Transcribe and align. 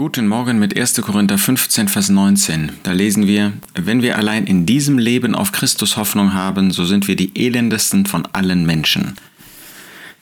Guten 0.00 0.28
Morgen 0.28 0.58
mit 0.58 0.80
1. 0.80 1.02
Korinther 1.02 1.36
15, 1.36 1.86
Vers 1.86 2.08
19. 2.08 2.72
Da 2.84 2.92
lesen 2.92 3.26
wir, 3.26 3.52
wenn 3.74 4.00
wir 4.00 4.16
allein 4.16 4.46
in 4.46 4.64
diesem 4.64 4.96
Leben 4.96 5.34
auf 5.34 5.52
Christus 5.52 5.98
Hoffnung 5.98 6.32
haben, 6.32 6.70
so 6.70 6.86
sind 6.86 7.06
wir 7.06 7.16
die 7.16 7.38
elendesten 7.38 8.06
von 8.06 8.24
allen 8.32 8.64
Menschen. 8.64 9.18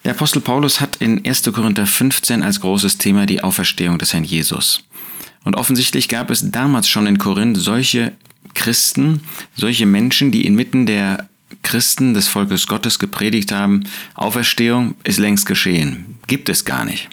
Der 0.04 0.14
Apostel 0.14 0.40
Paulus 0.40 0.80
hat 0.80 0.96
in 0.96 1.24
1. 1.24 1.44
Korinther 1.52 1.86
15 1.86 2.42
als 2.42 2.60
großes 2.60 2.98
Thema 2.98 3.24
die 3.24 3.44
Auferstehung 3.44 4.00
des 4.00 4.12
Herrn 4.12 4.24
Jesus. 4.24 4.82
Und 5.44 5.54
offensichtlich 5.54 6.08
gab 6.08 6.32
es 6.32 6.50
damals 6.50 6.88
schon 6.88 7.06
in 7.06 7.18
Korinth 7.18 7.58
solche 7.58 8.14
Christen, 8.54 9.20
solche 9.54 9.86
Menschen, 9.86 10.32
die 10.32 10.44
inmitten 10.44 10.86
der 10.86 11.28
Christen 11.62 12.14
des 12.14 12.26
Volkes 12.26 12.66
Gottes 12.66 12.98
gepredigt 12.98 13.52
haben, 13.52 13.84
Auferstehung 14.16 14.96
ist 15.04 15.20
längst 15.20 15.46
geschehen, 15.46 16.18
gibt 16.26 16.48
es 16.48 16.64
gar 16.64 16.84
nicht 16.84 17.08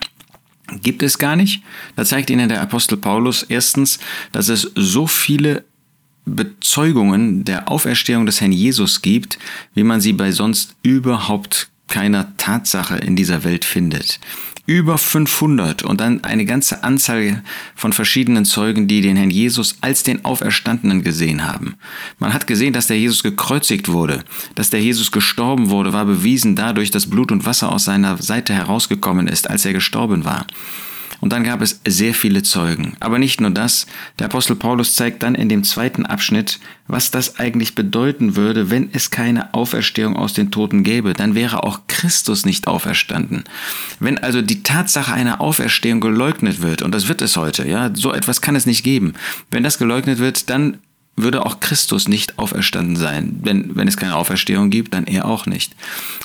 gibt 0.82 1.04
es 1.04 1.18
gar 1.18 1.36
nicht. 1.36 1.64
Da 1.96 2.06
zeigt 2.06 2.30
Ihnen 2.30 2.50
der 2.50 2.62
Apostel 2.62 2.98
Paulus 2.98 3.44
erstens, 3.44 4.00
dass 4.32 4.50
es 4.50 4.72
so 4.76 5.08
viele 5.08 5.64
Bezeugungen 6.26 7.44
der 7.44 7.70
Auferstehung 7.70 8.26
des 8.26 8.42
Herrn 8.42 8.52
Jesus 8.52 9.02
gibt, 9.02 9.38
wie 9.74 9.84
man 9.84 10.02
sie 10.02 10.14
bei 10.14 10.32
sonst 10.32 10.76
überhaupt 10.82 11.70
keiner 11.88 12.36
Tatsache 12.38 12.98
in 12.98 13.16
dieser 13.16 13.44
Welt 13.44 13.66
findet 13.66 14.20
über 14.68 14.98
500 14.98 15.84
und 15.84 16.02
dann 16.02 16.24
eine 16.24 16.46
ganze 16.46 16.84
Anzahl 16.84 17.44
von 17.76 17.94
verschiedenen 17.94 18.46
Zeugen, 18.46 18.88
die 18.88 19.02
den 19.02 19.16
Herrn 19.16 19.30
Jesus 19.30 19.78
als 19.82 20.04
den 20.04 20.26
Auferstandenen 20.26 21.04
gesehen 21.04 21.46
haben. 21.46 21.76
Man 22.18 22.34
hat 22.34 22.48
gesehen, 22.48 22.74
dass 22.74 22.88
der 22.88 22.98
Jesus 22.98 23.22
gekreuzigt 23.22 23.90
wurde, 23.90 24.24
dass 24.56 24.72
der 24.72 24.82
Jesus 24.82 25.12
gestorben 25.12 25.70
wurde, 25.70 25.94
war 25.94 26.06
bewiesen 26.06 26.56
dadurch, 26.56 26.90
dass 26.90 27.10
Blut 27.10 27.32
und 27.32 27.46
Wasser 27.46 27.72
aus 27.72 27.86
seiner 27.86 28.18
Seite 28.18 28.54
herausgekommen 28.54 29.28
ist, 29.28 29.50
als 29.50 29.66
er 29.66 29.74
gestorben 29.74 30.26
war. 30.26 30.48
Und 31.22 31.34
dann 31.34 31.44
gab 31.44 31.62
es 31.62 31.82
sehr 31.88 32.14
viele 32.14 32.44
Zeugen. 32.44 32.96
Aber 33.00 33.20
nicht 33.20 33.42
nur 33.42 33.52
das, 33.52 33.88
der 34.20 34.28
Apostel 34.28 34.56
Paulus 34.56 34.96
zeigt 34.96 35.24
dann 35.24 35.36
in 35.36 35.50
dem 35.50 35.64
zweiten 35.64 36.06
Abschnitt, 36.06 36.60
was 36.88 37.12
das 37.12 37.40
eigentlich 37.40 37.76
bedeuten 37.76 38.36
würde, 38.36 38.70
wenn 38.70 38.90
es 38.94 39.12
keine 39.12 39.54
Auferstehung 39.54 40.16
aus 40.16 40.34
den 40.34 40.52
Toten 40.52 40.84
gäbe. 40.84 41.14
Dann 41.14 41.36
wäre 41.36 41.64
auch 41.64 41.82
Christus 41.88 42.46
nicht 42.46 42.68
auferstanden. 42.68 43.44
Wenn 44.00 44.18
also 44.18 44.42
die 44.42 44.64
Tatsache 44.64 45.14
einer 45.14 45.42
Auferstehung 45.42 46.00
geleugnet 46.00 46.62
wird, 46.62 46.82
und 46.82 46.94
das 46.94 47.08
wird 47.08 47.22
es 47.22 47.38
heute, 47.38 47.68
ja, 47.68 47.92
so 47.94 48.14
etwas 48.14 48.42
kann 48.42 48.56
es 48.56 48.66
nicht 48.66 48.84
geben. 48.84 49.14
Wenn 49.52 49.64
das 49.64 49.78
geleugnet 49.78 50.20
wird, 50.20 50.50
dann 50.50 50.78
würde 51.16 51.46
auch 51.46 51.60
Christus 51.60 52.08
nicht 52.08 52.38
auferstanden 52.38 52.96
sein. 52.96 53.40
Wenn, 53.42 53.76
wenn 53.76 53.88
es 53.88 53.98
keine 53.98 54.16
Auferstehung 54.16 54.70
gibt, 54.70 54.94
dann 54.94 55.08
er 55.08 55.26
auch 55.26 55.46
nicht. 55.46 55.74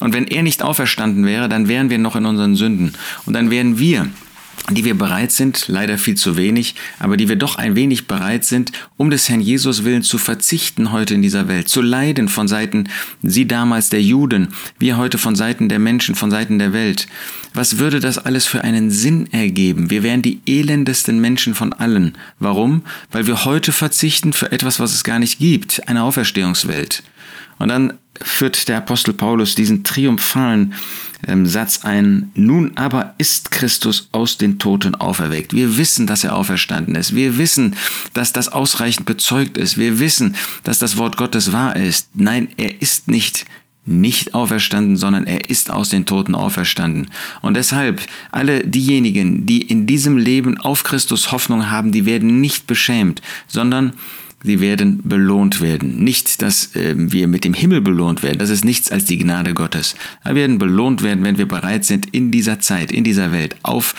Und 0.00 0.12
wenn 0.12 0.26
er 0.26 0.42
nicht 0.42 0.62
auferstanden 0.62 1.24
wäre, 1.24 1.48
dann 1.48 1.68
wären 1.68 1.90
wir 1.90 1.98
noch 1.98 2.16
in 2.16 2.26
unseren 2.26 2.56
Sünden. 2.56 2.94
Und 3.24 3.34
dann 3.34 3.50
wären 3.50 3.78
wir 3.78 4.08
die 4.70 4.84
wir 4.84 4.96
bereit 4.96 5.32
sind, 5.32 5.66
leider 5.68 5.98
viel 5.98 6.16
zu 6.16 6.36
wenig, 6.36 6.74
aber 6.98 7.16
die 7.16 7.28
wir 7.28 7.36
doch 7.36 7.56
ein 7.56 7.74
wenig 7.74 8.06
bereit 8.06 8.44
sind, 8.44 8.72
um 8.96 9.10
des 9.10 9.28
Herrn 9.28 9.40
Jesus 9.40 9.84
willen 9.84 10.02
zu 10.02 10.18
verzichten 10.18 10.92
heute 10.92 11.14
in 11.14 11.22
dieser 11.22 11.48
Welt, 11.48 11.68
zu 11.68 11.82
leiden 11.82 12.28
von 12.28 12.46
Seiten 12.48 12.88
sie 13.22 13.46
damals 13.46 13.88
der 13.88 14.02
Juden, 14.02 14.48
wir 14.78 14.96
heute 14.96 15.18
von 15.18 15.34
Seiten 15.34 15.68
der 15.68 15.78
Menschen, 15.78 16.14
von 16.14 16.30
Seiten 16.30 16.58
der 16.58 16.72
Welt. 16.72 17.06
Was 17.52 17.78
würde 17.78 18.00
das 18.00 18.18
alles 18.18 18.46
für 18.46 18.62
einen 18.62 18.90
Sinn 18.90 19.32
ergeben? 19.32 19.90
Wir 19.90 20.02
wären 20.02 20.22
die 20.22 20.40
elendesten 20.46 21.20
Menschen 21.20 21.54
von 21.54 21.72
allen. 21.72 22.16
Warum? 22.38 22.82
Weil 23.10 23.26
wir 23.26 23.44
heute 23.44 23.72
verzichten 23.72 24.32
für 24.32 24.52
etwas, 24.52 24.78
was 24.78 24.94
es 24.94 25.02
gar 25.02 25.18
nicht 25.18 25.40
gibt, 25.40 25.88
eine 25.88 26.04
Auferstehungswelt. 26.04 27.02
Und 27.60 27.68
dann 27.68 27.92
führt 28.20 28.68
der 28.68 28.78
Apostel 28.78 29.12
Paulus 29.12 29.54
diesen 29.54 29.84
triumphalen 29.84 30.74
ähm, 31.26 31.46
Satz 31.46 31.84
ein, 31.84 32.30
nun 32.34 32.72
aber 32.76 33.14
ist 33.18 33.50
Christus 33.50 34.08
aus 34.12 34.38
den 34.38 34.58
Toten 34.58 34.94
auferweckt. 34.94 35.52
Wir 35.52 35.76
wissen, 35.76 36.06
dass 36.06 36.24
er 36.24 36.34
auferstanden 36.34 36.94
ist. 36.94 37.14
Wir 37.14 37.38
wissen, 37.38 37.76
dass 38.14 38.32
das 38.32 38.48
ausreichend 38.48 39.06
bezeugt 39.06 39.58
ist. 39.58 39.78
Wir 39.78 40.00
wissen, 40.00 40.36
dass 40.64 40.78
das 40.78 40.96
Wort 40.96 41.16
Gottes 41.16 41.52
wahr 41.52 41.76
ist. 41.76 42.08
Nein, 42.14 42.48
er 42.56 42.80
ist 42.82 43.08
nicht 43.08 43.46
nicht 43.86 44.34
auferstanden, 44.34 44.96
sondern 44.96 45.24
er 45.24 45.48
ist 45.48 45.70
aus 45.70 45.88
den 45.88 46.04
Toten 46.04 46.34
auferstanden. 46.34 47.08
Und 47.40 47.54
deshalb, 47.54 48.02
alle 48.30 48.64
diejenigen, 48.66 49.46
die 49.46 49.62
in 49.62 49.86
diesem 49.86 50.16
Leben 50.18 50.58
auf 50.60 50.84
Christus 50.84 51.32
Hoffnung 51.32 51.70
haben, 51.70 51.90
die 51.90 52.04
werden 52.04 52.40
nicht 52.40 52.66
beschämt, 52.66 53.22
sondern 53.48 53.94
sie 54.42 54.60
werden 54.60 55.00
belohnt 55.04 55.60
werden. 55.60 56.02
Nicht, 56.02 56.42
dass 56.42 56.74
äh, 56.74 56.94
wir 56.96 57.28
mit 57.28 57.44
dem 57.44 57.54
Himmel 57.54 57.80
belohnt 57.80 58.22
werden, 58.22 58.38
das 58.38 58.50
ist 58.50 58.64
nichts 58.64 58.90
als 58.90 59.04
die 59.04 59.18
Gnade 59.18 59.54
Gottes. 59.54 59.94
Wir 60.24 60.34
werden 60.34 60.58
belohnt 60.58 61.02
werden, 61.02 61.24
wenn 61.24 61.38
wir 61.38 61.48
bereit 61.48 61.84
sind, 61.84 62.06
in 62.12 62.30
dieser 62.30 62.60
Zeit, 62.60 62.92
in 62.92 63.04
dieser 63.04 63.32
Welt 63.32 63.56
auf 63.62 63.94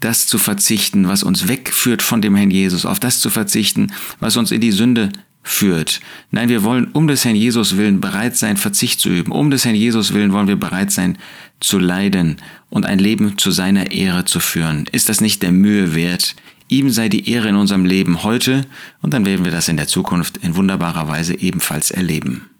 das 0.00 0.26
zu 0.26 0.38
verzichten, 0.38 1.08
was 1.08 1.22
uns 1.22 1.48
wegführt 1.48 2.02
von 2.02 2.22
dem 2.22 2.34
Herrn 2.34 2.50
Jesus, 2.50 2.86
auf 2.86 3.00
das 3.00 3.20
zu 3.20 3.30
verzichten, 3.30 3.92
was 4.18 4.36
uns 4.36 4.50
in 4.50 4.60
die 4.60 4.72
Sünde 4.72 5.10
führt. 5.42 6.00
Nein, 6.30 6.48
wir 6.48 6.64
wollen 6.64 6.86
um 6.92 7.06
des 7.06 7.24
Herrn 7.24 7.36
Jesus 7.36 7.76
willen 7.76 8.00
bereit 8.00 8.34
sein, 8.34 8.56
Verzicht 8.56 9.00
zu 9.00 9.10
üben. 9.10 9.30
Um 9.30 9.50
des 9.50 9.64
Herrn 9.64 9.74
Jesus 9.74 10.14
willen 10.14 10.32
wollen 10.32 10.48
wir 10.48 10.56
bereit 10.56 10.90
sein, 10.90 11.18
zu 11.60 11.78
leiden 11.78 12.36
und 12.70 12.86
ein 12.86 12.98
Leben 12.98 13.36
zu 13.38 13.50
seiner 13.50 13.92
Ehre 13.92 14.24
zu 14.24 14.40
führen. 14.40 14.86
Ist 14.90 15.08
das 15.08 15.20
nicht 15.20 15.42
der 15.42 15.52
Mühe 15.52 15.94
wert? 15.94 16.34
Ihm 16.68 16.90
sei 16.90 17.08
die 17.08 17.30
Ehre 17.30 17.48
in 17.48 17.56
unserem 17.56 17.84
Leben 17.84 18.24
heute 18.24 18.66
und 19.02 19.12
dann 19.12 19.26
werden 19.26 19.44
wir 19.44 19.52
das 19.52 19.68
in 19.68 19.76
der 19.76 19.88
Zukunft 19.88 20.38
in 20.38 20.56
wunderbarer 20.56 21.08
Weise 21.08 21.38
ebenfalls 21.38 21.90
erleben. 21.90 22.50